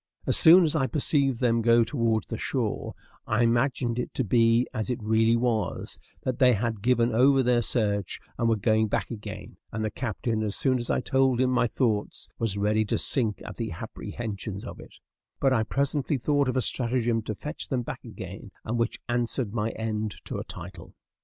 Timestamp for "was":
5.35-5.99, 12.39-12.57